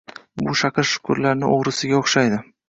[0.45, 2.43] Bu shaqir-shuqurlarni o‘g‘risiga o’xshaydi.